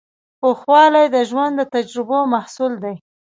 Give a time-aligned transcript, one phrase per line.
[0.39, 2.95] پوخوالی د ژوند د تجربو محصول دی.